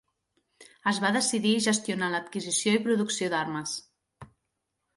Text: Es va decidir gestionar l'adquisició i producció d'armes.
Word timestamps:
Es 0.91 0.99
va 1.03 1.11
decidir 1.17 1.51
gestionar 1.67 2.09
l'adquisició 2.15 2.75
i 2.77 2.81
producció 2.89 3.31
d'armes. 3.35 3.79